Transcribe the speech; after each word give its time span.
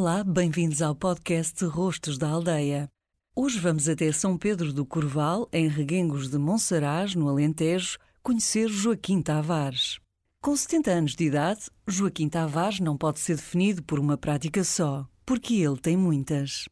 Olá, 0.00 0.22
bem-vindos 0.22 0.80
ao 0.80 0.94
podcast 0.94 1.64
Rostos 1.64 2.16
da 2.16 2.28
Aldeia. 2.28 2.88
Hoje 3.34 3.58
vamos 3.58 3.88
até 3.88 4.12
São 4.12 4.38
Pedro 4.38 4.72
do 4.72 4.86
Corval, 4.86 5.48
em 5.52 5.66
Reguengos 5.66 6.28
de 6.28 6.38
Monsaraz, 6.38 7.16
no 7.16 7.28
Alentejo, 7.28 7.98
conhecer 8.22 8.68
Joaquim 8.68 9.20
Tavares. 9.20 9.98
Com 10.40 10.54
70 10.54 10.90
anos 10.92 11.16
de 11.16 11.24
idade, 11.24 11.62
Joaquim 11.84 12.28
Tavares 12.28 12.78
não 12.78 12.96
pode 12.96 13.18
ser 13.18 13.34
definido 13.34 13.82
por 13.82 13.98
uma 13.98 14.16
prática 14.16 14.62
só, 14.62 15.04
porque 15.26 15.54
ele 15.54 15.78
tem 15.78 15.96
muitas. 15.96 16.68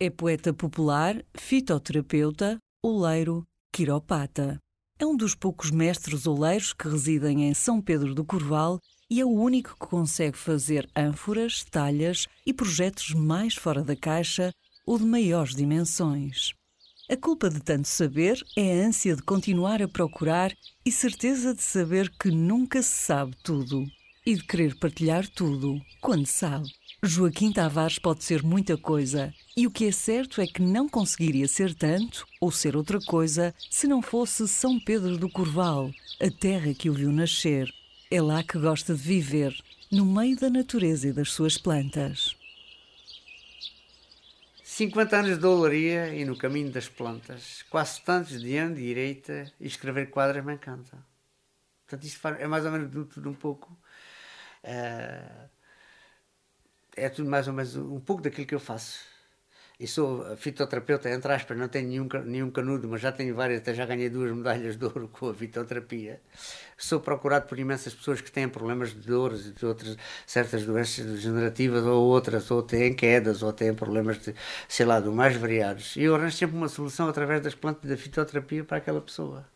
É 0.00 0.10
poeta 0.10 0.52
popular, 0.52 1.24
fitoterapeuta, 1.36 2.58
oleiro, 2.82 3.44
quiropata. 3.72 4.58
É 4.98 5.06
um 5.06 5.16
dos 5.16 5.36
poucos 5.36 5.70
mestres 5.70 6.26
oleiros 6.26 6.72
que 6.72 6.88
residem 6.88 7.44
em 7.44 7.54
São 7.54 7.80
Pedro 7.80 8.12
do 8.12 8.24
Corval 8.24 8.80
e 9.08 9.20
é 9.20 9.24
o 9.24 9.30
único 9.30 9.74
que 9.74 9.86
consegue 9.86 10.36
fazer 10.36 10.88
ânforas, 10.94 11.64
talhas 11.64 12.26
e 12.44 12.52
projetos 12.52 13.10
mais 13.10 13.54
fora 13.54 13.82
da 13.82 13.94
caixa 13.94 14.52
ou 14.84 14.98
de 14.98 15.04
maiores 15.04 15.54
dimensões. 15.54 16.54
A 17.08 17.16
culpa 17.16 17.48
de 17.48 17.60
tanto 17.60 17.86
saber 17.86 18.42
é 18.56 18.82
a 18.82 18.86
ânsia 18.86 19.14
de 19.14 19.22
continuar 19.22 19.80
a 19.80 19.86
procurar 19.86 20.52
e 20.84 20.90
certeza 20.90 21.54
de 21.54 21.62
saber 21.62 22.10
que 22.18 22.30
nunca 22.32 22.82
se 22.82 23.06
sabe 23.06 23.36
tudo 23.44 23.86
e 24.26 24.34
de 24.34 24.44
querer 24.44 24.76
partilhar 24.76 25.28
tudo 25.28 25.80
quando 26.00 26.26
sabe. 26.26 26.68
Joaquim 27.00 27.52
Tavares 27.52 28.00
pode 28.00 28.24
ser 28.24 28.42
muita 28.42 28.76
coisa 28.76 29.32
e 29.56 29.68
o 29.68 29.70
que 29.70 29.84
é 29.84 29.92
certo 29.92 30.40
é 30.40 30.46
que 30.48 30.60
não 30.60 30.88
conseguiria 30.88 31.46
ser 31.46 31.72
tanto 31.74 32.26
ou 32.40 32.50
ser 32.50 32.76
outra 32.76 32.98
coisa 32.98 33.54
se 33.70 33.86
não 33.86 34.02
fosse 34.02 34.48
São 34.48 34.80
Pedro 34.80 35.16
do 35.16 35.30
Corval, 35.30 35.92
a 36.20 36.28
terra 36.28 36.74
que 36.74 36.90
o 36.90 36.94
viu 36.94 37.12
nascer 37.12 37.72
é 38.10 38.20
lá 38.22 38.42
que 38.42 38.58
gosta 38.58 38.94
de 38.94 39.00
viver, 39.00 39.56
no 39.90 40.04
meio 40.04 40.38
da 40.38 40.48
natureza 40.48 41.08
e 41.08 41.12
das 41.12 41.32
suas 41.32 41.58
plantas. 41.58 42.36
50 44.62 45.16
anos 45.16 45.38
de 45.38 45.46
olaria 45.46 46.14
e 46.14 46.24
no 46.24 46.36
caminho 46.36 46.70
das 46.70 46.88
plantas, 46.88 47.64
quase 47.70 48.00
tantos 48.02 48.40
de 48.40 48.56
ano 48.56 48.74
direita 48.74 49.50
e 49.58 49.66
escrever 49.66 50.10
quadras 50.10 50.44
me 50.44 50.54
encanta. 50.54 50.98
Portanto, 51.86 52.04
isto 52.06 52.28
é 52.28 52.46
mais 52.46 52.64
ou 52.64 52.72
menos 52.72 52.92
tudo, 52.92 53.06
tudo 53.06 53.30
um 53.30 53.34
pouco. 53.34 53.72
Uh, 54.62 55.48
é 56.96 57.08
tudo 57.08 57.28
mais 57.30 57.48
ou 57.48 57.54
menos 57.54 57.76
um 57.76 58.00
pouco 58.00 58.22
daquilo 58.22 58.46
que 58.46 58.54
eu 58.54 58.60
faço 58.60 59.15
e 59.78 59.86
sou 59.86 60.24
fitoterapeuta, 60.36 61.10
entre 61.10 61.30
aspas, 61.32 61.56
não 61.56 61.68
tenho 61.68 61.88
nenhum, 61.88 62.08
nenhum 62.24 62.50
canudo, 62.50 62.88
mas 62.88 63.00
já 63.00 63.12
tenho 63.12 63.34
várias, 63.34 63.60
até 63.60 63.74
já 63.74 63.84
ganhei 63.84 64.08
duas 64.08 64.32
medalhas 64.32 64.76
de 64.76 64.84
ouro 64.84 65.08
com 65.12 65.28
a 65.28 65.34
fitoterapia. 65.34 66.20
Sou 66.78 66.98
procurado 67.00 67.46
por 67.46 67.58
imensas 67.58 67.94
pessoas 67.94 68.20
que 68.22 68.32
têm 68.32 68.48
problemas 68.48 68.90
de 68.90 69.00
dores 69.00 69.46
e 69.46 69.52
de 69.52 69.66
outras 69.66 69.96
certas 70.26 70.64
doenças 70.64 71.04
degenerativas 71.04 71.84
ou 71.84 72.06
outras, 72.06 72.50
ou 72.50 72.62
têm 72.62 72.94
quedas, 72.94 73.42
ou 73.42 73.52
têm 73.52 73.74
problemas 73.74 74.18
de, 74.18 74.34
sei 74.68 74.86
lá, 74.86 74.98
do 74.98 75.12
mais 75.12 75.36
variados. 75.36 75.94
E 75.96 76.04
eu 76.04 76.14
arranjo 76.14 76.36
sempre 76.36 76.56
uma 76.56 76.68
solução 76.68 77.08
através 77.08 77.42
das 77.42 77.54
plantas 77.54 77.90
da 77.90 77.96
fitoterapia 77.96 78.64
para 78.64 78.78
aquela 78.78 79.00
pessoa 79.00 79.46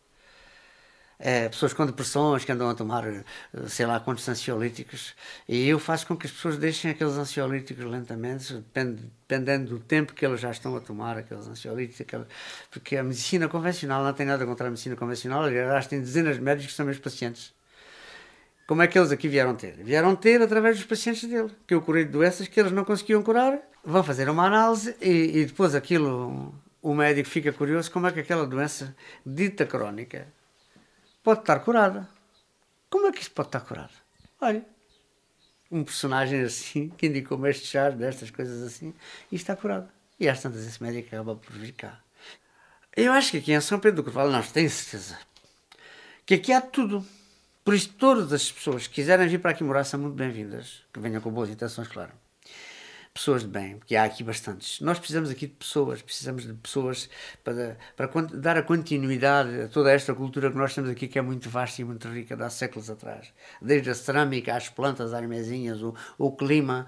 é, 1.21 1.47
pessoas 1.47 1.71
com 1.71 1.85
depressões 1.85 2.43
que 2.43 2.51
andam 2.51 2.67
a 2.67 2.73
tomar, 2.73 3.07
eh, 3.07 3.23
sei 3.67 3.85
lá, 3.85 3.99
quantos 3.99 4.27
ansiolíticos, 4.27 5.13
e 5.47 5.67
eu 5.69 5.77
faço 5.77 6.07
com 6.07 6.17
que 6.17 6.25
as 6.25 6.31
pessoas 6.31 6.57
deixem 6.57 6.89
aqueles 6.89 7.13
ansiolíticos 7.13 7.85
lentamente, 7.85 8.63
dependendo 8.73 9.75
do 9.75 9.79
tempo 9.79 10.13
que 10.13 10.25
eles 10.25 10.39
já 10.39 10.49
estão 10.49 10.75
a 10.75 10.81
tomar, 10.81 11.19
aqueles 11.19 11.47
ansiolíticos, 11.47 12.01
aqueles, 12.01 12.25
porque 12.71 12.97
a 12.97 13.03
medicina 13.03 13.47
convencional 13.47 14.03
não 14.03 14.11
tem 14.13 14.25
nada 14.25 14.45
contra 14.47 14.65
a 14.65 14.69
medicina 14.71 14.95
convencional, 14.95 15.43
aliás, 15.43 15.85
tem 15.85 15.99
dezenas 15.99 16.37
de 16.37 16.41
médicos 16.41 16.71
que 16.71 16.75
são 16.75 16.85
meus 16.87 16.97
pacientes. 16.97 17.53
Como 18.65 18.81
é 18.81 18.87
que 18.87 18.97
eles 18.97 19.11
aqui 19.11 19.27
vieram 19.27 19.53
ter? 19.55 19.73
Vieram 19.83 20.15
ter 20.15 20.41
através 20.41 20.77
dos 20.77 20.85
pacientes 20.85 21.29
dele, 21.29 21.51
que 21.67 21.73
eu 21.75 21.81
curei 21.81 22.03
de 22.03 22.11
doenças 22.11 22.47
que 22.47 22.59
eles 22.59 22.71
não 22.71 22.83
conseguiam 22.83 23.21
curar, 23.21 23.59
vão 23.85 24.03
fazer 24.03 24.27
uma 24.27 24.45
análise 24.45 24.95
e, 24.99 25.39
e 25.39 25.45
depois 25.45 25.75
aquilo, 25.75 26.51
o 26.81 26.95
médico 26.95 27.29
fica 27.29 27.53
curioso 27.53 27.91
como 27.91 28.07
é 28.07 28.11
que 28.11 28.21
aquela 28.21 28.47
doença 28.47 28.95
dita 29.23 29.67
crónica 29.67 30.25
pode 31.23 31.41
estar 31.41 31.59
curada. 31.59 32.07
Como 32.89 33.07
é 33.07 33.11
que 33.11 33.21
isto 33.21 33.31
pode 33.31 33.49
estar 33.49 33.61
curado? 33.61 33.93
Olha, 34.39 34.65
um 35.71 35.83
personagem 35.83 36.41
assim, 36.41 36.89
que 36.97 37.07
indicou-me 37.07 37.49
estes 37.49 37.69
chás, 37.69 37.95
destas 37.95 38.31
coisas 38.31 38.61
assim, 38.63 38.93
e 39.31 39.35
está 39.35 39.55
curado. 39.55 39.89
E 40.19 40.27
às 40.27 40.41
tantas 40.41 40.65
esse 40.65 40.81
médico 40.81 41.07
acaba 41.07 41.35
por 41.35 41.71
cá. 41.73 41.99
Eu 42.95 43.11
acho 43.13 43.31
que 43.31 43.37
aqui 43.37 43.53
em 43.53 43.61
São 43.61 43.79
Pedro 43.79 44.03
do 44.03 44.05
Carvalho, 44.05 44.31
nós 44.31 44.51
tenho 44.51 44.69
certeza, 44.69 45.17
que 46.25 46.35
aqui 46.35 46.51
há 46.51 46.61
tudo. 46.61 47.05
Por 47.63 47.73
isso, 47.73 47.93
todas 47.93 48.33
as 48.33 48.51
pessoas 48.51 48.87
que 48.87 48.95
quiserem 48.95 49.27
vir 49.27 49.39
para 49.39 49.51
aqui 49.51 49.63
morar 49.63 49.83
são 49.83 49.99
muito 49.99 50.15
bem-vindas. 50.15 50.83
Que 50.91 50.99
venham 50.99 51.21
com 51.21 51.31
boas 51.31 51.49
intenções, 51.49 51.87
claro 51.87 52.11
pessoas 53.13 53.43
de 53.43 53.49
bem, 53.49 53.77
porque 53.77 53.95
há 53.95 54.03
aqui 54.03 54.23
bastantes. 54.23 54.79
Nós 54.79 54.97
precisamos 54.97 55.29
aqui 55.29 55.47
de 55.47 55.53
pessoas, 55.53 56.01
precisamos 56.01 56.43
de 56.45 56.53
pessoas 56.53 57.09
para, 57.43 57.77
para 57.95 58.07
dar 58.33 58.57
a 58.57 58.63
continuidade 58.63 59.63
a 59.63 59.67
toda 59.67 59.91
esta 59.91 60.13
cultura 60.13 60.49
que 60.49 60.57
nós 60.57 60.73
temos 60.73 60.89
aqui, 60.89 61.07
que 61.07 61.19
é 61.19 61.21
muito 61.21 61.49
vasta 61.49 61.81
e 61.81 61.85
muito 61.85 62.07
rica, 62.07 62.37
de 62.37 62.43
há 62.43 62.49
séculos 62.49 62.89
atrás. 62.89 63.33
Desde 63.61 63.89
a 63.89 63.95
cerâmica, 63.95 64.55
às 64.55 64.69
plantas, 64.69 65.13
às 65.13 65.25
mesinhas, 65.27 65.81
o, 65.81 65.93
o 66.17 66.31
clima, 66.31 66.85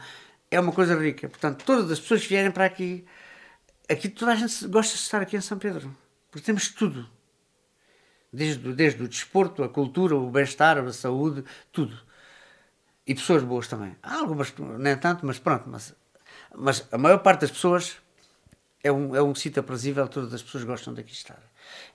é 0.50 0.60
uma 0.60 0.72
coisa 0.72 0.98
rica. 0.98 1.28
Portanto, 1.28 1.64
todas 1.66 1.92
as 1.92 2.00
pessoas 2.00 2.22
que 2.22 2.30
vierem 2.30 2.52
para 2.52 2.66
aqui, 2.66 3.06
aqui 3.90 4.08
toda 4.08 4.32
a 4.32 4.36
gente 4.36 4.68
gosta 4.68 4.96
de 4.96 5.02
estar 5.02 5.22
aqui 5.22 5.36
em 5.36 5.42
São 5.42 5.60
Pedro, 5.60 5.96
porque 6.32 6.46
temos 6.46 6.70
tudo. 6.70 7.08
Desde, 8.32 8.74
desde 8.74 9.04
o 9.04 9.08
desporto, 9.08 9.62
a 9.62 9.70
cultura, 9.70 10.16
o 10.16 10.32
bem-estar, 10.32 10.78
a 10.80 10.94
saúde, 10.94 11.44
tudo. 11.72 12.00
E 13.06 13.14
pessoas 13.14 13.44
boas 13.44 13.68
também. 13.68 13.96
Há 14.02 14.16
algumas, 14.16 14.52
nem 14.80 14.98
tanto, 14.98 15.26
mas 15.26 15.38
pronto, 15.38 15.66
mas 15.68 15.94
mas 16.54 16.88
a 16.92 16.98
maior 16.98 17.20
parte 17.20 17.42
das 17.42 17.52
pessoas 17.52 17.98
é 18.84 18.92
um, 18.92 19.16
é 19.16 19.24
um 19.24 19.34
sítio 19.34 19.62
aprazível, 19.62 20.08
todas 20.08 20.34
as 20.34 20.44
pessoas 20.44 20.64
gostam 20.64 20.94
daqui 20.94 21.14
estar. 21.14 21.42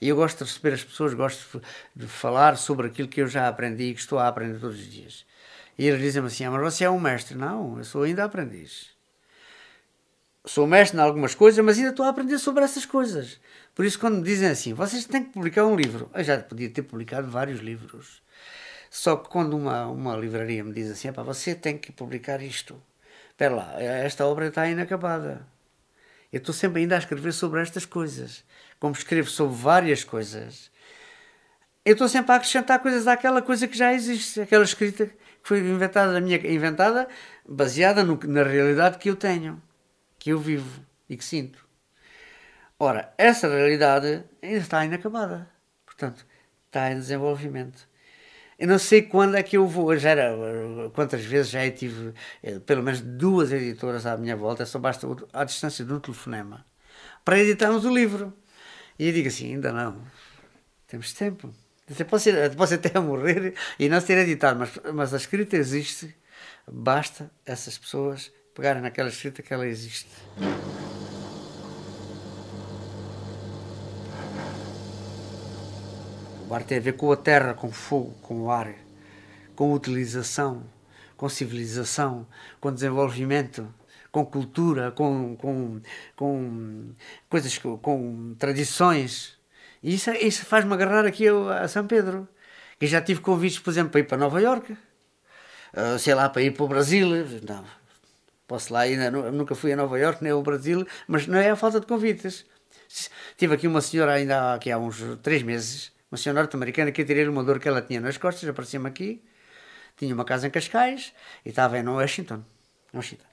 E 0.01 0.09
eu 0.09 0.17
gosto 0.17 0.39
de 0.39 0.51
receber 0.51 0.75
as 0.75 0.85
pessoas, 0.85 1.15
gosto 1.15 1.63
de, 1.95 2.07
falar 2.07 2.57
sobre 2.57 2.87
aquilo 2.87 3.09
que 3.09 3.21
eu 3.21 3.29
já 3.29 3.47
aprendi 3.47 3.85
e 3.85 3.95
que 3.95 4.01
estou 4.01 4.19
a 4.19 4.29
aprender 4.29 4.59
todos 4.59 4.79
os 4.79 4.91
dias. 4.91 5.27
E 5.79 5.87
eles 5.87 6.01
dizem-me 6.01 6.29
assim: 6.29 6.45
ah, 6.45 6.51
mas 6.51 6.75
você 6.75 6.85
é 6.85 6.91
um 6.91 6.99
mestre. 6.99 7.37
Não, 7.37 7.79
eu 7.79 7.85
sou 7.85 8.03
ainda 8.03 8.25
aprendiz. 8.25 8.97
Sou 10.45 10.67
mestre 10.67 10.99
em 10.99 11.03
algumas 11.03 11.35
coisas, 11.35 11.63
mas 11.63 11.77
ainda 11.77 11.91
estou 11.91 12.07
a 12.07 12.09
aprender 12.09 12.39
sobre 12.39 12.65
essas 12.65 12.87
coisas. 12.87 13.39
Por 13.75 13.85
isso, 13.85 13.99
quando 13.99 14.17
me 14.17 14.23
dizem 14.23 14.49
assim, 14.49 14.73
vocês 14.73 15.05
têm 15.05 15.25
que 15.25 15.33
publicar 15.33 15.67
um 15.67 15.77
livro, 15.77 16.11
eu 16.15 16.25
já 16.25 16.39
podia 16.39 16.71
ter 16.71 16.83
publicado 16.83 17.29
vários 17.29 17.61
livros. 17.61 18.23
Só 18.91 19.17
que 19.17 19.29
quando 19.29 19.55
uma, 19.57 19.87
uma 19.87 20.17
livraria 20.17 20.65
me 20.65 20.73
diz 20.73 20.91
assim, 20.91 21.11
você 21.11 21.55
tem 21.55 21.77
que 21.77 21.93
publicar 21.93 22.43
isto, 22.43 22.81
espera 23.39 23.55
lá, 23.55 23.81
esta 23.81 24.27
obra 24.27 24.49
está 24.49 24.69
inacabada. 24.69 25.47
Eu 26.33 26.39
estou 26.39 26.53
sempre 26.53 26.81
ainda 26.81 26.97
a 26.97 26.99
escrever 26.99 27.33
sobre 27.33 27.63
estas 27.63 27.87
coisas. 27.87 28.45
Como 28.81 28.93
escrevo 28.93 29.31
sobre 29.31 29.57
várias 29.57 30.03
coisas, 30.03 30.73
eu 31.85 31.93
estou 31.93 32.09
sempre 32.09 32.33
a 32.33 32.35
acrescentar 32.35 32.81
coisas 32.81 33.07
àquela 33.07 33.41
coisa 33.41 33.69
que 33.69 33.79
já 33.79 33.93
existe, 33.93 34.41
aquela 34.41 34.65
escrita 34.65 35.07
que 35.07 35.17
foi 35.45 35.61
inventada, 35.61 36.21
minha, 36.21 36.37
inventada 36.53 37.09
baseada 37.49 38.03
no, 38.03 38.19
na 38.25 38.43
realidade 38.43 38.99
que 38.99 39.09
eu 39.09 39.15
tenho, 39.15 39.63
que 40.19 40.31
eu 40.31 40.41
vivo 40.41 40.85
e 41.09 41.17
que 41.17 41.25
sinto. 41.25 41.65
Ora, 42.77 43.15
essa 43.17 43.49
realidade 43.49 44.25
ainda 44.43 44.59
está 44.59 44.85
inacabada. 44.85 45.49
Portanto, 45.87 46.27
está 46.67 46.91
em 46.91 46.97
desenvolvimento. 46.97 47.89
Eu 48.59 48.67
não 48.67 48.79
sei 48.79 49.03
quando 49.03 49.37
é 49.37 49.43
que 49.43 49.57
eu 49.57 49.67
vou. 49.67 49.97
Já 49.97 50.11
era, 50.11 50.35
quantas 50.93 51.25
vezes 51.25 51.51
já 51.51 51.71
tive 51.71 52.13
eh, 52.43 52.59
pelo 52.59 52.83
menos 52.83 53.01
duas 53.01 53.53
editoras 53.53 54.05
à 54.05 54.17
minha 54.17 54.37
volta, 54.37 54.67
só 54.67 54.79
basta 54.79 55.07
a 55.33 55.45
distância 55.45 55.85
de 55.85 55.93
um 55.93 56.01
telefonema 56.01 56.67
para 57.25 57.39
editarmos 57.39 57.85
o 57.85 57.95
livro. 57.95 58.33
E 58.99 59.07
eu 59.07 59.13
digo 59.13 59.29
assim: 59.29 59.55
ainda 59.55 59.73
não, 59.73 60.03
temos 60.89 61.13
tempo. 61.13 61.55
Você 61.87 62.05
pode, 62.05 62.23
ser, 62.23 62.35
até 62.75 63.01
morrer 63.01 63.55
e 63.79 63.89
não 63.89 64.01
ser 64.01 64.19
editado, 64.19 64.59
mas, 64.59 64.71
mas 64.93 65.15
a 65.15 65.17
escrita 65.17 65.57
existe, 65.57 66.15
basta 66.71 67.31
essas 67.47 67.79
pessoas 67.79 68.31
pegarem 68.55 68.83
naquela 68.83 69.09
escrita 69.09 69.43
que 69.43 69.55
ela 69.55 69.67
existe. 69.67 70.11
O 76.49 76.55
ar 76.55 76.63
tem 76.63 76.79
a 76.79 76.81
ver 76.81 76.95
com 76.95 77.13
a 77.13 77.17
terra, 77.17 77.53
com 77.53 77.67
o 77.67 77.73
fogo, 77.73 78.15
com 78.23 78.41
o 78.45 78.51
ar, 78.51 78.73
com 79.55 79.71
utilização, 79.71 80.63
com 81.15 81.29
civilização, 81.29 82.27
com 82.59 82.73
desenvolvimento, 82.73 83.69
com 84.11 84.25
cultura, 84.25 84.91
com, 84.91 85.37
com, 85.37 85.79
com 86.17 86.95
coisas, 87.29 87.59
com 87.59 88.35
tradições. 88.39 89.37
E 89.83 89.95
isso, 89.95 90.11
isso 90.13 90.47
faz-me 90.47 90.73
agarrar 90.73 91.05
aqui 91.05 91.27
a, 91.29 91.69
São 91.69 91.87
Pedro. 91.87 92.27
Que 92.81 92.87
já 92.87 93.03
tive 93.03 93.21
convites, 93.21 93.59
por 93.59 93.69
exemplo, 93.69 93.91
para 93.91 94.01
ir 94.01 94.05
para 94.05 94.17
Nova 94.17 94.41
Iorque, 94.41 94.73
uh, 94.73 95.99
sei 95.99 96.15
lá, 96.15 96.31
para 96.31 96.41
ir 96.41 96.53
para 96.53 96.65
o 96.65 96.69
Brasil. 96.69 97.09
Não, 97.47 97.63
posso 98.47 98.73
lá 98.73 98.87
ir, 98.87 98.97
nunca 99.33 99.55
fui 99.55 99.75
a 99.75 99.77
Nova 99.77 99.99
Iorque 99.99 100.25
nem 100.25 100.33
ao 100.33 100.43
Brasil, 100.43 100.87
mas 101.07 101.27
não 101.27 101.37
é 101.37 101.51
a 101.51 101.57
falta 101.57 101.79
de 101.79 101.87
convites. 101.87 102.47
Tive 103.37 103.55
aqui 103.55 103.67
uma 103.67 103.83
senhora 103.83 104.15
ainda 104.15 104.55
aqui 104.55 104.71
há 104.71 104.79
uns 104.79 105.03
três 105.23 105.43
meses 105.43 105.98
uma 106.11 106.17
senhora 106.17 106.41
norte-americana 106.41 106.91
que 106.91 107.03
eu 107.03 107.07
tirei 107.07 107.27
uma 107.29 107.45
dor 107.45 107.59
que 107.59 107.69
ela 107.69 107.83
tinha 107.83 108.01
nas 108.01 108.17
costas, 108.17 108.49
aparecia-me 108.49 108.89
aqui, 108.89 109.23
tinha 109.97 110.15
uma 110.15 110.25
casa 110.25 110.47
em 110.47 110.51
Cascais 110.51 111.13
e 111.45 111.51
estava 111.51 111.79
em 111.79 111.87
Washington. 111.87 112.43
Washington. 112.95 113.27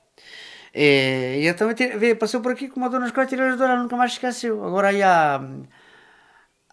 E, 0.74 1.44
e 1.44 1.48
então 1.48 1.69
veio, 1.98 2.18
passou 2.18 2.42
por 2.42 2.51
aqui 2.51 2.68
com 2.68 2.80
uma 2.80 2.89
dor 2.89 3.00
nas 3.00 3.12
costas 3.12 3.39
e 3.39 3.42
a 3.42 3.56
dor 3.56 3.77
nunca 3.77 3.95
mais 3.95 4.12
esqueceu. 4.12 4.63
Agora 4.66 4.89
aí 4.89 5.01
há, 5.01 5.42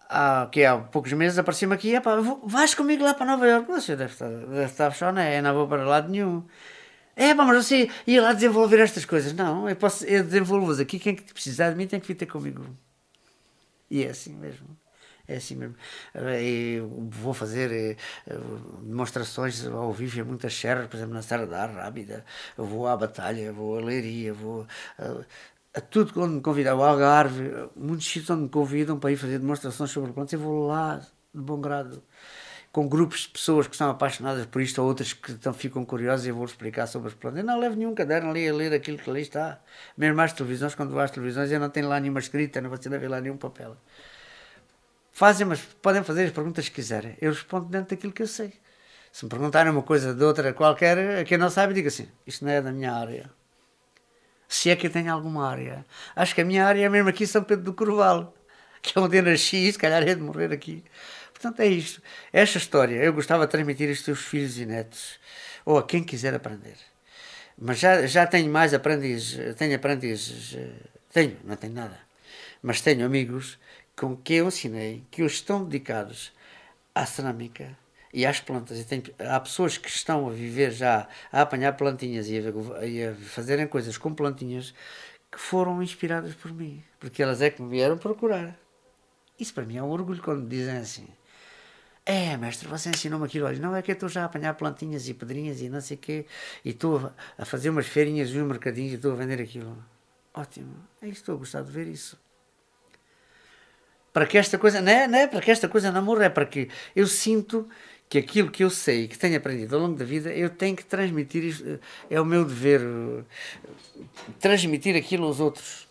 há, 0.09 0.49
que 0.51 0.65
há 0.65 0.77
poucos 0.77 1.13
meses 1.13 1.37
apareceu-me 1.37 1.75
aqui, 1.75 1.95
epá, 1.95 2.17
vais 2.43 2.75
comigo 2.75 3.03
lá 3.03 3.13
para 3.13 3.25
Nova 3.25 3.47
Iorque? 3.47 3.71
Você 3.71 3.95
deve 3.95 4.11
estar, 4.11 4.29
deve 4.29 4.65
estar 4.65 4.93
só, 4.93 5.11
não 5.11 5.21
é? 5.21 5.41
Não 5.41 5.53
vou 5.53 5.67
para 5.67 5.85
lado 5.85 6.09
nenhum. 6.09 6.45
É, 7.15 7.33
mas 7.33 7.65
você 7.65 7.89
ia 8.07 8.21
lá 8.21 8.33
desenvolver 8.33 8.79
estas 8.79 9.05
coisas. 9.05 9.33
Não, 9.33 9.69
eu, 9.69 9.75
posso, 9.75 10.05
eu 10.05 10.23
desenvolvo-as 10.23 10.79
aqui. 10.79 10.99
Quem 10.99 11.15
que 11.15 11.33
precisar 11.33 11.69
de 11.69 11.75
mim 11.75 11.87
tem 11.87 11.99
que 11.99 12.07
vir 12.07 12.15
ter 12.15 12.25
comigo. 12.25 12.65
E 13.89 14.03
é 14.03 14.09
assim 14.09 14.35
mesmo. 14.35 14.75
É 15.27 15.37
assim 15.37 15.55
mesmo. 15.55 15.75
Eu 16.13 17.07
vou 17.09 17.33
fazer 17.33 17.71
eh, 17.71 18.37
demonstrações 18.81 19.65
ao 19.65 19.91
vivo 19.93 20.19
em 20.19 20.23
muitas 20.23 20.53
serras, 20.53 20.87
por 20.87 20.97
exemplo, 20.97 21.13
na 21.13 21.21
Serra 21.21 21.45
da 21.45 21.65
Rábida. 21.65 22.25
Eu 22.57 22.65
vou 22.65 22.87
à 22.87 22.97
Batalha, 22.97 23.51
vou 23.53 23.77
à 23.77 23.81
Leiria, 23.81 24.33
vou 24.33 24.67
a, 24.99 25.23
a 25.75 25.81
tudo 25.81 26.21
onde 26.21 26.35
me 26.35 26.41
convidam, 26.41 26.77
ao 26.77 26.83
Algarve, 26.83 27.69
muitos 27.75 28.05
sítios 28.05 28.29
onde 28.29 28.43
me 28.43 28.49
convidam 28.49 28.99
para 28.99 29.11
ir 29.11 29.17
fazer 29.17 29.39
demonstrações 29.39 29.91
sobre 29.91 30.11
plantas. 30.11 30.33
Eu 30.33 30.39
vou 30.39 30.67
lá 30.67 30.97
de 30.97 31.41
bom 31.41 31.59
grado 31.59 32.03
com 32.73 32.87
grupos 32.89 33.21
de 33.21 33.29
pessoas 33.29 33.67
que 33.67 33.75
estão 33.75 33.89
apaixonadas 33.89 34.47
por 34.47 34.59
isto 34.59 34.81
ou 34.81 34.87
outras 34.87 35.13
que 35.13 35.31
estão, 35.31 35.53
ficam 35.53 35.85
curiosas 35.85 36.25
e 36.25 36.29
eu 36.29 36.35
vou 36.35 36.43
explicar 36.45 36.87
sobre 36.87 37.09
as 37.09 37.13
plantas. 37.13 37.39
Eu 37.39 37.45
não 37.45 37.59
levo 37.59 37.75
nenhum 37.75 37.93
caderno 37.93 38.31
ali 38.31 38.49
a 38.49 38.53
ler 38.53 38.73
aquilo 38.73 38.97
que 38.97 39.09
ali 39.09 39.21
está. 39.21 39.61
Mesmo 39.95 40.19
às 40.19 40.33
televisões, 40.33 40.73
quando 40.73 40.89
vou 40.89 40.99
às 40.99 41.11
televisões, 41.11 41.51
eu 41.51 41.59
não 41.59 41.69
tenho 41.69 41.87
lá 41.87 41.99
nenhuma 41.99 42.19
escrita, 42.19 42.59
não 42.59 42.69
vou 42.69 42.79
ter 42.79 42.89
ver 42.89 43.07
lá 43.07 43.21
nenhum 43.21 43.37
papel. 43.37 43.77
Fazem, 45.13 45.45
mas 45.45 45.61
podem 45.61 46.03
fazer 46.03 46.25
as 46.25 46.31
perguntas 46.31 46.67
que 46.67 46.75
quiserem. 46.75 47.15
Eu 47.21 47.31
respondo 47.31 47.67
dentro 47.67 47.95
daquilo 47.95 48.11
que 48.11 48.23
eu 48.23 48.27
sei. 48.27 48.51
Se 49.11 49.23
me 49.23 49.29
perguntarem 49.29 49.71
uma 49.71 49.83
coisa 49.83 50.11
de 50.11 50.23
outra 50.23 50.51
qualquer, 50.53 51.23
quem 51.25 51.37
não 51.37 51.51
sabe, 51.51 51.75
diga 51.75 51.87
assim: 51.87 52.09
isto 52.25 52.43
não 52.43 52.51
é 52.51 52.59
da 52.59 52.71
minha 52.71 52.91
área. 52.91 53.29
Se 54.47 54.71
é 54.71 54.75
que 54.75 54.87
eu 54.87 54.91
tenho 54.91 55.13
alguma 55.13 55.47
área. 55.47 55.85
Acho 56.15 56.33
que 56.33 56.41
a 56.41 56.45
minha 56.45 56.65
área 56.65 56.83
é 56.83 56.89
mesmo 56.89 57.09
aqui 57.09 57.27
São 57.27 57.43
Pedro 57.43 57.63
do 57.63 57.73
Corval, 57.73 58.33
que 58.81 58.97
é 58.97 59.01
onde 59.01 59.17
eu 59.17 59.23
nasci, 59.23 59.71
se 59.71 59.77
calhar 59.77 60.01
é 60.01 60.15
de 60.15 60.21
morrer 60.21 60.51
aqui. 60.51 60.83
Portanto, 61.31 61.59
é 61.59 61.67
isto. 61.67 62.01
Esta 62.31 62.57
história, 62.57 62.95
eu 62.95 63.13
gostava 63.13 63.45
de 63.45 63.51
transmitir 63.51 63.89
isto 63.89 64.09
aos 64.09 64.19
filhos 64.19 64.57
e 64.57 64.65
netos, 64.65 65.19
ou 65.63 65.77
a 65.77 65.83
quem 65.83 66.03
quiser 66.03 66.33
aprender. 66.33 66.77
Mas 67.55 67.77
já, 67.79 68.07
já 68.07 68.25
tenho 68.25 68.51
mais 68.51 68.73
aprendizes, 68.73 69.55
tenho 69.55 69.75
aprendizes, 69.75 70.57
tenho, 71.11 71.37
não 71.43 71.55
tenho 71.55 71.73
nada, 71.73 71.99
mas 72.63 72.81
tenho 72.81 73.05
amigos 73.05 73.59
com 73.95 74.15
que 74.15 74.33
eu 74.33 74.47
ensinei, 74.47 75.03
que 75.11 75.23
hoje 75.23 75.35
estão 75.35 75.63
dedicados 75.63 76.33
à 76.93 77.05
cerâmica 77.05 77.77
e 78.13 78.25
às 78.25 78.39
plantas. 78.39 78.79
E 78.79 78.83
tem, 78.83 79.03
há 79.19 79.39
pessoas 79.39 79.77
que 79.77 79.89
estão 79.89 80.27
a 80.27 80.31
viver 80.31 80.71
já, 80.71 81.07
a 81.31 81.41
apanhar 81.41 81.73
plantinhas 81.73 82.27
e 82.29 82.37
a, 82.37 82.85
e 82.85 83.03
a 83.03 83.15
fazerem 83.15 83.67
coisas 83.67 83.97
com 83.97 84.13
plantinhas 84.13 84.73
que 85.31 85.39
foram 85.39 85.81
inspiradas 85.81 86.35
por 86.35 86.53
mim, 86.53 86.83
porque 86.99 87.23
elas 87.23 87.41
é 87.41 87.49
que 87.49 87.61
me 87.61 87.69
vieram 87.69 87.97
procurar. 87.97 88.57
Isso 89.39 89.53
para 89.53 89.65
mim 89.65 89.77
é 89.77 89.83
um 89.83 89.89
orgulho 89.89 90.21
quando 90.21 90.47
dizem 90.47 90.77
assim. 90.77 91.07
É, 92.05 92.35
mestre, 92.37 92.67
você 92.67 92.89
ensinou-me 92.89 93.25
aquilo. 93.25 93.47
Olha, 93.47 93.59
não 93.59 93.75
é 93.75 93.81
que 93.81 93.89
eu 93.89 93.93
estou 93.93 94.09
já 94.09 94.23
a 94.23 94.25
apanhar 94.25 94.53
plantinhas 94.55 95.07
e 95.07 95.13
pedrinhas 95.13 95.61
e 95.61 95.69
não 95.69 95.81
sei 95.81 95.97
o 95.97 95.99
quê, 95.99 96.25
e 96.63 96.69
estou 96.69 97.11
a 97.37 97.45
fazer 97.45 97.69
umas 97.69 97.87
feirinhas 97.87 98.29
e 98.29 98.39
uns 98.39 98.47
mercadinhos 98.47 98.91
e 98.91 98.95
estou 98.95 99.13
a 99.13 99.15
vender 99.15 99.41
aquilo. 99.41 99.83
Ótimo, 100.33 100.75
é 101.01 101.07
isso, 101.07 101.21
estou 101.21 101.35
a 101.35 101.37
gostar 101.39 101.61
de 101.63 101.71
ver 101.71 101.87
isso 101.87 102.17
para 104.13 104.27
que 104.27 104.37
esta 104.37 104.59
coisa, 104.59 104.79
não 104.79 104.91
é, 104.91 105.07
não 105.07 105.17
é 105.17 105.27
para 105.27 105.41
que 105.41 105.51
esta 105.51 105.67
coisa 105.67 105.91
não 105.91 106.03
morra, 106.03 106.25
é 106.25 106.29
para 106.29 106.45
que 106.45 106.69
eu 106.95 107.07
sinto 107.07 107.67
que 108.07 108.19
aquilo 108.19 108.51
que 108.51 108.63
eu 108.63 108.69
sei, 108.69 109.07
que 109.07 109.17
tenho 109.17 109.35
aprendido 109.35 109.75
ao 109.75 109.81
longo 109.81 109.97
da 109.97 110.05
vida, 110.05 110.31
eu 110.31 110.47
tenho 110.51 110.75
que 110.75 110.85
transmitir, 110.85 111.43
isto, 111.43 111.79
é 112.09 112.21
o 112.21 112.25
meu 112.25 112.45
dever, 112.45 112.79
transmitir 114.39 114.95
aquilo 114.95 115.25
aos 115.25 115.39
outros. 115.39 115.87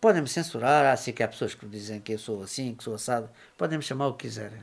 Podem-me 0.00 0.28
censurar, 0.28 0.86
ah, 0.86 0.96
sei 0.96 1.12
que 1.12 1.22
há 1.24 1.28
pessoas 1.28 1.54
que 1.54 1.66
dizem 1.66 2.00
que 2.00 2.12
eu 2.12 2.18
sou 2.18 2.42
assim, 2.42 2.72
que 2.74 2.84
sou 2.84 2.94
assado, 2.94 3.28
podem-me 3.58 3.82
chamar 3.82 4.06
o 4.06 4.14
que 4.14 4.28
quiserem. 4.28 4.60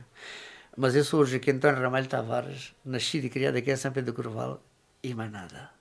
Mas 0.76 0.96
eu 0.96 1.04
sou 1.04 1.20
hoje 1.20 1.36
aqui 1.36 1.50
António 1.50 1.80
Ramalho 1.80 2.06
Tavares, 2.06 2.74
nascido 2.84 3.26
e 3.26 3.30
criado 3.30 3.56
aqui 3.56 3.70
em 3.70 3.76
São 3.76 3.92
Pedro 3.92 4.12
do 4.12 4.16
Corval, 4.16 4.62
e 5.02 5.14
mais 5.14 5.30
nada. 5.30 5.77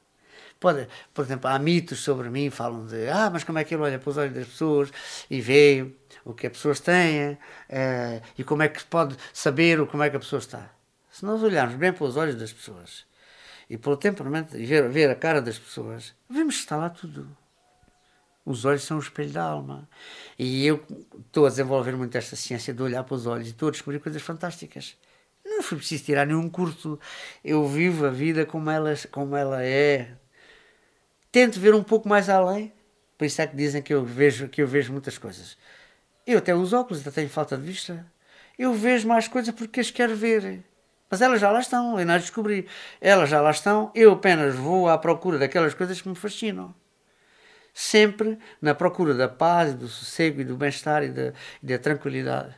Pode, 0.59 0.87
por 1.13 1.23
exemplo, 1.23 1.49
há 1.49 1.59
mitos 1.59 1.99
sobre 1.99 2.29
mim, 2.29 2.49
falam 2.49 2.85
de, 2.85 3.07
ah, 3.09 3.29
mas 3.31 3.43
como 3.43 3.59
é 3.59 3.63
que 3.63 3.75
ele 3.75 3.83
olha 3.83 3.99
para 3.99 4.09
os 4.09 4.17
olhos 4.17 4.33
das 4.33 4.47
pessoas 4.47 4.91
e 5.29 5.39
vê 5.39 5.91
o 6.25 6.33
que 6.33 6.47
as 6.47 6.53
pessoas 6.53 6.79
têm 6.79 7.37
eh, 7.69 8.21
e 8.37 8.43
como 8.43 8.63
é 8.63 8.67
que 8.67 8.83
pode 8.85 9.15
saber 9.31 9.85
como 9.87 10.03
é 10.03 10.09
que 10.09 10.17
a 10.17 10.19
pessoa 10.19 10.39
está. 10.39 10.71
Se 11.11 11.25
nós 11.25 11.41
olharmos 11.43 11.75
bem 11.75 11.93
para 11.93 12.05
os 12.05 12.17
olhos 12.17 12.35
das 12.35 12.51
pessoas 12.51 13.05
e 13.69 13.77
pelo 13.77 13.97
temperamento 13.97 14.57
e 14.57 14.65
ver, 14.65 14.89
ver 14.89 15.09
a 15.09 15.15
cara 15.15 15.41
das 15.41 15.59
pessoas, 15.59 16.13
vemos 16.29 16.55
que 16.55 16.61
está 16.61 16.75
lá 16.75 16.89
tudo. 16.89 17.27
Os 18.45 18.63
olhos 18.63 18.83
são 18.83 18.97
o 18.97 19.01
espelho 19.01 19.31
da 19.31 19.43
alma. 19.43 19.89
E 20.39 20.65
eu 20.65 20.81
estou 21.17 21.45
a 21.45 21.49
desenvolver 21.49 21.97
muito 21.97 22.17
esta 22.17 22.35
ciência 22.35 22.73
de 22.73 22.81
olhar 22.81 23.03
para 23.03 23.15
os 23.15 23.27
olhos 23.27 23.47
e 23.47 23.51
estou 23.51 23.67
a 23.67 23.71
descobrir 23.71 23.99
coisas 23.99 24.21
fantásticas. 24.21 24.95
Não 25.43 25.61
foi 25.61 25.77
preciso 25.77 26.05
tirar 26.05 26.25
nenhum 26.25 26.49
curso. 26.49 26.99
Eu 27.43 27.67
vivo 27.67 28.05
a 28.05 28.09
vida 28.09 28.45
como 28.45 28.69
ela, 28.69 28.93
como 29.11 29.35
ela 29.35 29.63
é. 29.63 30.15
Tento 31.37 31.59
ver 31.59 31.75
um 31.75 31.83
pouco 31.83 32.09
mais 32.09 32.29
além. 32.29 32.73
Por 33.15 33.25
isso 33.25 33.39
é 33.39 33.45
que 33.45 33.55
dizem 33.55 33.79
que 33.79 33.93
eu 33.93 34.03
vejo, 34.03 34.49
que 34.49 34.59
eu 34.59 34.67
vejo 34.67 34.91
muitas 34.91 35.19
coisas. 35.19 35.55
Eu 36.25 36.39
até 36.39 36.55
uso 36.55 36.75
óculos, 36.75 37.01
até 37.01 37.11
tenho 37.11 37.29
falta 37.29 37.55
de 37.55 37.61
vista. 37.61 38.11
Eu 38.57 38.73
vejo 38.73 39.07
mais 39.07 39.27
coisas 39.27 39.53
porque 39.53 39.79
as 39.79 39.91
quero 39.91 40.15
ver. 40.15 40.63
Mas 41.07 41.21
elas 41.21 41.39
já 41.39 41.51
lá 41.51 41.59
estão, 41.59 41.99
eu 41.99 42.05
não 42.07 42.15
as 42.15 42.23
descobri. 42.23 42.67
Elas 42.99 43.29
já 43.29 43.39
lá 43.39 43.51
estão, 43.51 43.91
eu 43.93 44.13
apenas 44.13 44.55
vou 44.55 44.89
à 44.89 44.97
procura 44.97 45.37
daquelas 45.37 45.75
coisas 45.75 46.01
que 46.01 46.09
me 46.09 46.15
fascinam. 46.15 46.73
Sempre 47.71 48.39
na 48.59 48.73
procura 48.73 49.13
da 49.13 49.29
paz, 49.29 49.75
do 49.75 49.87
sossego 49.87 50.41
e 50.41 50.43
do 50.43 50.57
bem-estar 50.57 51.03
e 51.03 51.09
da, 51.09 51.33
da 51.61 51.77
tranquilidade. 51.77 52.55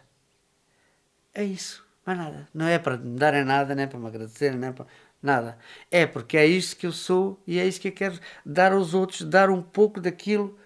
É 1.33 1.43
isso, 1.43 1.85
mais 2.05 2.17
nada. 2.17 2.47
Não 2.53 2.65
é 2.65 2.79
para 2.79 2.95
me 2.95 3.19
darem 3.19 3.43
nada, 3.43 3.75
nem 3.75 3.89
para 3.89 3.99
me 3.99 4.07
agradecerem, 4.07 4.57
nem 4.57 4.71
para 4.71 4.85
nada. 5.21 5.57
É 5.91 6.05
porque 6.05 6.37
é 6.37 6.45
isso 6.45 6.75
que 6.75 6.85
eu 6.87 6.91
sou 6.91 7.41
e 7.45 7.59
é 7.59 7.67
isso 7.67 7.79
que 7.79 7.89
eu 7.89 7.91
quero 7.91 8.19
dar 8.45 8.71
aos 8.71 8.93
outros, 8.93 9.21
dar 9.21 9.49
um 9.49 9.61
pouco 9.61 9.99
daquilo 9.99 10.57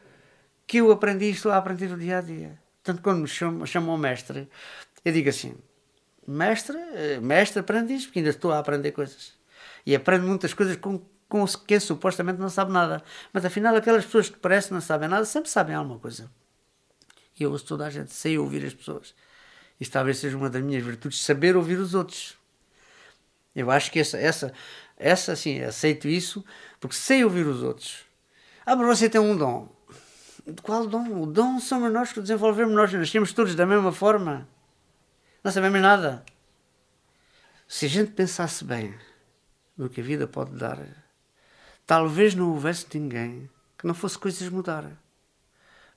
que 0.65 0.77
eu 0.77 0.91
aprendi 0.91 1.25
e 1.25 1.31
estou 1.31 1.51
a 1.51 1.57
aprender 1.57 1.89
no 1.89 1.98
dia 1.98 2.19
a 2.19 2.22
dia. 2.22 2.60
Portanto, 2.83 3.01
quando 3.01 3.22
me 3.22 3.27
chamam, 3.27 3.65
chamam 3.65 3.98
mestre, 3.98 4.50
eu 5.05 5.13
digo 5.13 5.29
assim: 5.29 5.55
mestre, 6.27 6.77
eh, 6.77 7.19
mestre 7.22 7.60
aprendiz, 7.60 8.05
porque 8.05 8.19
ainda 8.19 8.31
estou 8.31 8.51
a 8.51 8.60
aprender 8.60 8.91
coisas. 8.91 9.33
E 9.86 9.95
aprendo 9.95 10.27
muitas 10.27 10.53
coisas 10.53 10.75
com, 10.77 11.01
com 11.27 11.45
quem 11.67 11.79
supostamente 11.79 12.39
não 12.39 12.50
sabe 12.50 12.72
nada. 12.72 13.03
Mas 13.31 13.45
afinal, 13.45 13.75
aquelas 13.75 14.05
pessoas 14.05 14.29
que 14.29 14.38
parecem 14.38 14.69
que 14.69 14.74
não 14.74 14.81
sabem 14.81 15.10
nada 15.10 15.25
sempre 15.25 15.50
sabem 15.50 15.75
alguma 15.75 16.00
coisa. 16.00 16.29
E 17.39 17.43
eu 17.43 17.51
ouço 17.51 17.65
toda 17.65 17.86
a 17.86 17.89
gente, 17.89 18.13
sei 18.13 18.38
ouvir 18.38 18.65
as 18.65 18.74
pessoas. 18.74 19.15
Isto 19.79 19.91
talvez 19.93 20.17
seja 20.17 20.38
uma 20.38 20.50
das 20.50 20.62
minhas 20.62 20.83
virtudes, 20.83 21.24
saber 21.24 21.55
ouvir 21.55 21.79
os 21.79 21.93
outros. 21.93 22.38
Eu 23.55 23.69
acho 23.69 23.91
que 23.91 24.00
essa, 24.00 24.17
essa, 24.17 24.53
essa 24.98 25.33
assim, 25.33 25.62
aceito 25.62 26.07
isso, 26.07 26.43
porque 26.79 26.95
sei 26.95 27.24
ouvir 27.24 27.45
os 27.45 27.62
outros. 27.62 28.05
Ah, 28.65 28.75
mas 28.75 29.00
você 29.00 29.10
tem 29.10 29.22
um 29.22 29.36
dom. 29.36 29.69
Qual 30.62 30.88
dom? 30.88 31.22
O 31.22 31.25
dom 31.25 31.60
somos 31.60 31.91
nós 31.91 32.12
que 32.12 32.22
desenvolvemos, 32.22 32.74
nós 32.74 32.91
nascemos 32.91 33.31
todos 33.31 33.55
da 33.55 33.65
mesma 33.65 33.91
forma. 33.91 34.48
Não 35.43 35.51
sabemos 35.51 35.81
nada. 35.81 36.24
Se 37.67 37.86
a 37.86 37.89
gente 37.89 38.12
pensasse 38.12 38.63
bem 38.63 38.93
no 39.77 39.89
que 39.89 40.01
a 40.01 40.03
vida 40.03 40.27
pode 40.27 40.55
dar, 40.55 40.79
talvez 41.86 42.36
não 42.36 42.51
houvesse 42.51 42.88
ninguém 42.93 43.50
que 43.77 43.88
não 43.88 43.93
fosse 43.93 44.17
coisas 44.17 44.48
mudar. 44.50 44.89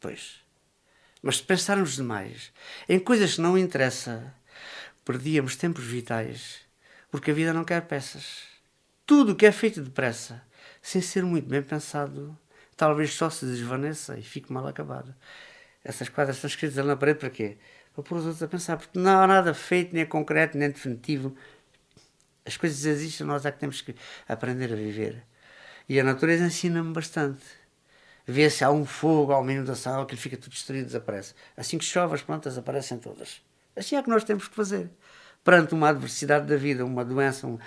Pois. 0.01 0.41
Mas 1.23 1.39
se 1.39 1.43
pensarmos 1.43 1.97
demais 1.97 2.53
em 2.89 2.99
coisas 2.99 3.35
que 3.35 3.41
não 3.41 3.59
interessam, 3.59 4.33
perdíamos 5.05 5.57
tempos 5.57 5.85
vitais, 5.85 6.66
porque 7.11 7.31
a 7.31 7.35
vida 7.35 7.53
não 7.53 7.65
quer 7.65 7.83
peças. 7.83 8.43
Tudo 9.05 9.33
o 9.33 9.37
que 9.37 9.47
é 9.47 9.53
feito 9.53 9.81
depressa, 9.81 10.43
sem 10.83 11.01
ser 11.01 11.23
muito 11.25 11.49
bem 11.49 11.63
pensado, 11.63 12.37
talvez 12.77 13.13
só 13.15 13.31
se 13.31 13.47
desvaneça 13.47 14.19
e 14.19 14.23
fique 14.23 14.53
mal 14.53 14.67
acabado. 14.67 15.15
Essas 15.85 16.09
quadras 16.09 16.37
estão 16.37 16.49
escritas 16.49 16.77
ali 16.79 16.89
na 16.89 16.97
parede 16.97 17.21
para 17.21 17.31
quê? 17.31 17.59
Para 17.95 18.03
pôr 18.03 18.19
os 18.19 18.25
outros 18.25 18.43
a 18.43 18.49
pensar, 18.49 18.77
porque 18.77 18.99
não 18.99 19.21
há 19.21 19.27
nada 19.27 19.55
feito, 19.55 19.95
nem 19.95 20.05
concreto, 20.05 20.59
nem 20.59 20.69
definitivo. 20.69 21.37
As 22.45 22.57
coisas 22.57 22.85
existem, 22.85 23.27
nós 23.27 23.47
é 23.47 23.53
que 23.53 23.59
temos 23.59 23.81
que 23.81 23.95
aprender 24.29 24.73
a 24.73 24.77
viver. 24.77 25.25
E 25.89 25.99
a 26.01 26.05
natureza 26.05 26.45
ensina-me 26.45 26.93
bastante. 26.93 27.45
Vê 28.27 28.51
se 28.51 28.65
há 28.65 28.71
um 28.71 28.85
fogo 28.85 29.41
meio 29.43 29.65
da 29.65 29.77
sala, 29.77 30.05
que 30.05 30.17
fica 30.17 30.37
tudo 30.37 30.51
destruído, 30.51 30.87
desaparece. 30.87 31.35
Assim 31.57 31.79
que 31.79 31.85
chove, 31.85 32.15
as 32.15 32.23
plantas 32.23 32.59
aparecem 32.59 32.99
todas. 32.99 33.41
Assim 33.77 33.95
é 33.95 34.03
que 34.03 34.11
nós 34.11 34.25
temos 34.25 34.49
que 34.49 34.55
fazer. 34.57 34.91
Perante 35.47 35.73
uma 35.73 35.89
adversidade 35.89 36.47
da 36.47 36.57
vida, 36.57 36.85
uma 36.85 37.03
doença, 37.03 37.47
um... 37.47 37.59